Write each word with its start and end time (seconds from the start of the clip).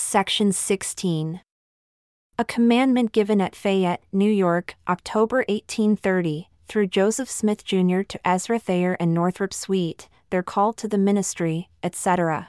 Section 0.00 0.50
16. 0.50 1.42
A 2.36 2.44
commandment 2.44 3.12
given 3.12 3.40
at 3.40 3.54
Fayette, 3.54 4.02
New 4.10 4.30
York, 4.30 4.74
October 4.88 5.44
1830, 5.48 6.48
through 6.66 6.88
Joseph 6.88 7.30
Smith 7.30 7.64
Jr. 7.64 8.00
to 8.02 8.18
Ezra 8.24 8.58
Thayer 8.58 8.96
and 8.98 9.14
Northrop 9.14 9.52
Sweet, 9.54 10.08
their 10.30 10.42
call 10.42 10.72
to 10.72 10.88
the 10.88 10.98
ministry, 10.98 11.68
etc. 11.84 12.48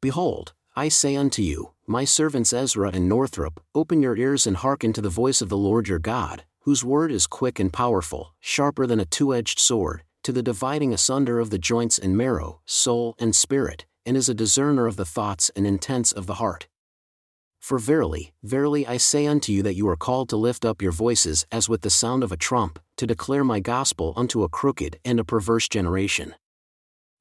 Behold, 0.00 0.54
I 0.74 0.88
say 0.88 1.14
unto 1.14 1.42
you, 1.42 1.72
my 1.86 2.04
servants 2.04 2.52
Ezra 2.52 2.90
and 2.92 3.08
Northrop, 3.08 3.60
open 3.74 4.02
your 4.02 4.16
ears 4.16 4.44
and 4.46 4.56
hearken 4.56 4.92
to 4.94 5.02
the 5.02 5.08
voice 5.08 5.40
of 5.40 5.50
the 5.50 5.58
Lord 5.58 5.86
your 5.86 6.00
God, 6.00 6.44
whose 6.60 6.82
word 6.82 7.12
is 7.12 7.28
quick 7.28 7.60
and 7.60 7.72
powerful, 7.72 8.34
sharper 8.40 8.88
than 8.88 8.98
a 8.98 9.04
two 9.04 9.32
edged 9.32 9.60
sword, 9.60 10.02
to 10.24 10.32
the 10.32 10.42
dividing 10.42 10.92
asunder 10.92 11.38
of 11.38 11.50
the 11.50 11.58
joints 11.58 11.98
and 11.98 12.16
marrow, 12.16 12.60
soul 12.64 13.14
and 13.20 13.36
spirit, 13.36 13.84
and 14.06 14.16
is 14.16 14.28
a 14.28 14.34
discerner 14.34 14.86
of 14.86 14.96
the 14.96 15.04
thoughts 15.04 15.50
and 15.56 15.66
intents 15.66 16.12
of 16.12 16.26
the 16.26 16.34
heart. 16.34 16.68
For 17.58 17.78
verily, 17.80 18.32
verily 18.44 18.86
I 18.86 18.96
say 18.96 19.26
unto 19.26 19.50
you 19.52 19.62
that 19.64 19.74
you 19.74 19.88
are 19.88 19.96
called 19.96 20.28
to 20.28 20.36
lift 20.36 20.64
up 20.64 20.80
your 20.80 20.92
voices 20.92 21.44
as 21.50 21.68
with 21.68 21.80
the 21.80 21.90
sound 21.90 22.22
of 22.22 22.30
a 22.30 22.36
trump, 22.36 22.78
to 22.96 23.06
declare 23.06 23.42
my 23.42 23.58
gospel 23.58 24.14
unto 24.16 24.44
a 24.44 24.48
crooked 24.48 25.00
and 25.04 25.18
a 25.18 25.24
perverse 25.24 25.68
generation. 25.68 26.36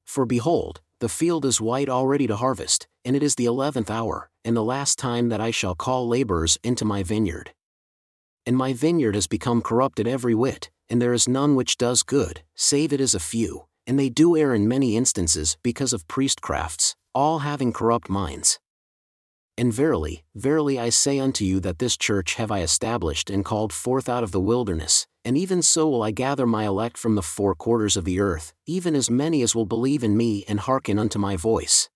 For 0.05 0.25
behold, 0.25 0.81
the 0.99 1.09
field 1.09 1.45
is 1.45 1.59
white 1.59 1.89
already 1.89 2.27
to 2.27 2.35
harvest, 2.35 2.87
and 3.03 3.15
it 3.15 3.23
is 3.23 3.35
the 3.35 3.45
eleventh 3.45 3.89
hour, 3.89 4.29
and 4.45 4.55
the 4.55 4.63
last 4.63 4.99
time 4.99 5.29
that 5.29 5.41
I 5.41 5.49
shall 5.51 5.73
call 5.73 6.07
laborers 6.07 6.59
into 6.63 6.85
my 6.85 7.01
vineyard. 7.01 7.51
And 8.45 8.55
my 8.55 8.73
vineyard 8.73 9.15
has 9.15 9.25
become 9.25 9.63
corrupted 9.63 10.07
every 10.07 10.35
whit, 10.35 10.69
and 10.89 11.01
there 11.01 11.13
is 11.13 11.27
none 11.27 11.55
which 11.55 11.77
does 11.77 12.03
good, 12.03 12.43
save 12.53 12.93
it 12.93 13.01
is 13.01 13.15
a 13.15 13.19
few, 13.19 13.65
and 13.87 13.97
they 13.99 14.09
do 14.09 14.35
err 14.35 14.53
in 14.53 14.67
many 14.67 14.95
instances 14.97 15.57
because 15.63 15.93
of 15.93 16.07
priestcrafts, 16.07 16.95
all 17.13 17.39
having 17.39 17.71
corrupt 17.73 18.09
minds. 18.09 18.59
And 19.57 19.71
verily, 19.71 20.25
verily 20.35 20.77
I 20.77 20.89
say 20.89 21.17
unto 21.17 21.45
you 21.45 21.59
that 21.61 21.79
this 21.79 21.95
church 21.95 22.35
have 22.35 22.51
I 22.51 22.59
established 22.59 23.29
and 23.29 23.45
called 23.45 23.71
forth 23.71 24.09
out 24.09 24.23
of 24.23 24.31
the 24.31 24.41
wilderness, 24.41 25.07
and 25.23 25.37
even 25.37 25.61
so 25.61 25.87
will 25.87 26.03
I 26.03 26.11
gather 26.11 26.45
my 26.45 26.65
elect 26.65 26.97
from 26.97 27.15
the 27.15 27.21
four 27.21 27.55
quarters 27.55 27.95
of 27.95 28.03
the 28.03 28.19
earth, 28.19 28.53
even 28.65 28.95
as 28.95 29.09
many 29.09 29.41
as 29.41 29.55
will 29.55 29.65
believe 29.65 30.03
in 30.03 30.17
me 30.17 30.43
and 30.47 30.59
hearken 30.59 30.99
unto 30.99 31.17
my 31.17 31.37
voice. 31.37 31.89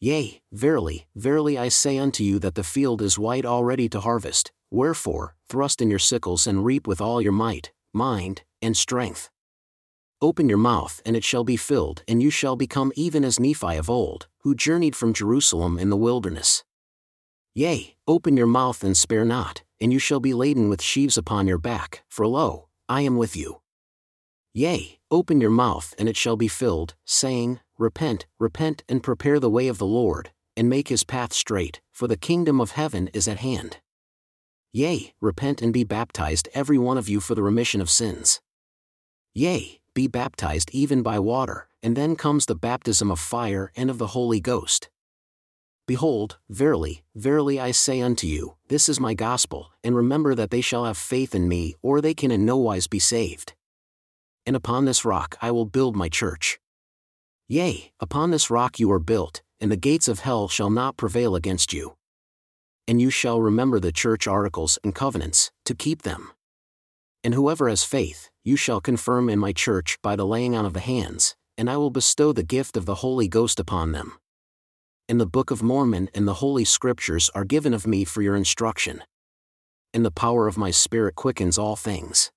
Yea, 0.00 0.42
verily, 0.52 1.06
verily 1.14 1.56
I 1.56 1.68
say 1.68 1.96
unto 1.96 2.24
you 2.24 2.38
that 2.40 2.56
the 2.56 2.64
field 2.64 3.00
is 3.00 3.18
white 3.18 3.46
already 3.46 3.88
to 3.90 4.00
harvest, 4.00 4.52
wherefore, 4.70 5.36
thrust 5.48 5.80
in 5.80 5.88
your 5.88 6.00
sickles 6.00 6.46
and 6.46 6.64
reap 6.64 6.86
with 6.86 7.00
all 7.00 7.22
your 7.22 7.32
might, 7.32 7.72
mind, 7.92 8.42
and 8.60 8.76
strength. 8.76 9.30
Open 10.22 10.48
your 10.48 10.58
mouth, 10.58 11.02
and 11.04 11.16
it 11.16 11.24
shall 11.24 11.44
be 11.44 11.56
filled, 11.56 12.02
and 12.08 12.22
you 12.22 12.30
shall 12.30 12.56
become 12.56 12.92
even 12.96 13.24
as 13.24 13.40
Nephi 13.40 13.76
of 13.76 13.90
old, 13.90 14.28
who 14.38 14.54
journeyed 14.54 14.96
from 14.96 15.12
Jerusalem 15.12 15.78
in 15.78 15.90
the 15.90 15.96
wilderness. 15.96 16.64
Yea, 17.54 17.96
open 18.06 18.36
your 18.36 18.46
mouth 18.46 18.82
and 18.82 18.96
spare 18.96 19.24
not, 19.24 19.62
and 19.80 19.92
you 19.92 19.98
shall 19.98 20.20
be 20.20 20.34
laden 20.34 20.68
with 20.68 20.82
sheaves 20.82 21.18
upon 21.18 21.46
your 21.46 21.58
back, 21.58 22.04
for 22.08 22.26
lo, 22.26 22.68
I 22.88 23.02
am 23.02 23.16
with 23.16 23.36
you. 23.36 23.60
Yea, 24.52 25.00
open 25.10 25.40
your 25.40 25.50
mouth 25.50 25.94
and 25.98 26.08
it 26.08 26.16
shall 26.16 26.36
be 26.36 26.48
filled, 26.48 26.94
saying, 27.04 27.60
Repent, 27.76 28.26
repent, 28.38 28.84
and 28.88 29.02
prepare 29.02 29.40
the 29.40 29.50
way 29.50 29.66
of 29.66 29.78
the 29.78 29.86
Lord, 29.86 30.30
and 30.56 30.68
make 30.68 30.88
his 30.88 31.02
path 31.02 31.32
straight, 31.32 31.80
for 31.92 32.06
the 32.06 32.16
kingdom 32.16 32.60
of 32.60 32.72
heaven 32.72 33.08
is 33.12 33.26
at 33.26 33.38
hand. 33.38 33.78
Yea, 34.72 35.12
repent 35.20 35.60
and 35.60 35.72
be 35.72 35.84
baptized 35.84 36.48
every 36.54 36.78
one 36.78 36.98
of 36.98 37.08
you 37.08 37.20
for 37.20 37.34
the 37.34 37.42
remission 37.42 37.80
of 37.80 37.90
sins. 37.90 38.40
Yea, 39.32 39.80
be 39.94 40.06
baptized 40.08 40.70
even 40.72 41.02
by 41.02 41.18
water, 41.18 41.68
and 41.82 41.96
then 41.96 42.16
comes 42.16 42.46
the 42.46 42.54
baptism 42.54 43.10
of 43.10 43.20
fire 43.20 43.72
and 43.76 43.88
of 43.88 43.98
the 43.98 44.08
Holy 44.08 44.40
Ghost. 44.40 44.90
Behold, 45.86 46.38
verily, 46.48 47.04
verily 47.14 47.60
I 47.60 47.70
say 47.70 48.00
unto 48.00 48.26
you, 48.26 48.56
this 48.68 48.88
is 48.88 48.98
my 48.98 49.14
gospel, 49.14 49.70
and 49.84 49.94
remember 49.94 50.34
that 50.34 50.50
they 50.50 50.62
shall 50.62 50.86
have 50.86 50.96
faith 50.96 51.34
in 51.34 51.46
me, 51.46 51.74
or 51.82 52.00
they 52.00 52.14
can 52.14 52.30
in 52.30 52.46
no 52.46 52.56
wise 52.56 52.86
be 52.86 52.98
saved. 52.98 53.52
And 54.46 54.56
upon 54.56 54.86
this 54.86 55.04
rock 55.04 55.36
I 55.42 55.50
will 55.50 55.66
build 55.66 55.94
my 55.94 56.08
church. 56.08 56.58
Yea, 57.48 57.92
upon 58.00 58.30
this 58.30 58.50
rock 58.50 58.80
you 58.80 58.90
are 58.90 58.98
built, 58.98 59.42
and 59.60 59.70
the 59.70 59.76
gates 59.76 60.08
of 60.08 60.20
hell 60.20 60.48
shall 60.48 60.70
not 60.70 60.96
prevail 60.96 61.36
against 61.36 61.72
you. 61.72 61.96
And 62.88 63.00
you 63.00 63.10
shall 63.10 63.40
remember 63.40 63.78
the 63.78 63.92
church 63.92 64.26
articles 64.26 64.78
and 64.82 64.94
covenants, 64.94 65.50
to 65.66 65.74
keep 65.74 66.02
them. 66.02 66.32
And 67.24 67.32
whoever 67.32 67.70
has 67.70 67.84
faith, 67.84 68.28
you 68.44 68.54
shall 68.54 68.82
confirm 68.82 69.30
in 69.30 69.38
my 69.38 69.54
church 69.54 69.96
by 70.02 70.14
the 70.14 70.26
laying 70.26 70.54
on 70.54 70.66
of 70.66 70.74
the 70.74 70.80
hands, 70.80 71.34
and 71.56 71.70
I 71.70 71.78
will 71.78 71.90
bestow 71.90 72.34
the 72.34 72.42
gift 72.42 72.76
of 72.76 72.84
the 72.84 72.96
Holy 72.96 73.28
Ghost 73.28 73.58
upon 73.58 73.92
them. 73.92 74.18
And 75.08 75.18
the 75.18 75.26
Book 75.26 75.50
of 75.50 75.62
Mormon 75.62 76.10
and 76.14 76.28
the 76.28 76.34
Holy 76.34 76.66
Scriptures 76.66 77.30
are 77.34 77.46
given 77.46 77.72
of 77.72 77.86
me 77.86 78.04
for 78.04 78.20
your 78.20 78.36
instruction. 78.36 79.02
And 79.94 80.04
the 80.04 80.10
power 80.10 80.46
of 80.46 80.58
my 80.58 80.70
Spirit 80.70 81.14
quickens 81.14 81.56
all 81.56 81.76
things. 81.76 82.30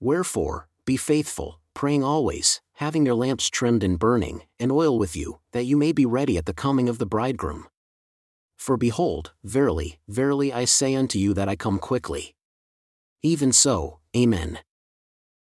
Wherefore, 0.00 0.68
be 0.86 0.96
faithful, 0.96 1.60
praying 1.74 2.02
always, 2.02 2.62
having 2.76 3.04
your 3.04 3.14
lamps 3.14 3.50
trimmed 3.50 3.84
and 3.84 3.98
burning, 3.98 4.44
and 4.58 4.72
oil 4.72 4.98
with 4.98 5.14
you, 5.14 5.40
that 5.52 5.64
you 5.64 5.76
may 5.76 5.92
be 5.92 6.06
ready 6.06 6.38
at 6.38 6.46
the 6.46 6.54
coming 6.54 6.88
of 6.88 6.96
the 6.96 7.04
bridegroom. 7.04 7.66
For 8.56 8.78
behold, 8.78 9.32
verily, 9.44 9.98
verily 10.08 10.54
I 10.54 10.64
say 10.64 10.94
unto 10.94 11.18
you 11.18 11.34
that 11.34 11.48
I 11.50 11.56
come 11.56 11.78
quickly. 11.78 12.34
Even 13.22 13.52
so, 13.52 13.98
Amen. 14.16 14.60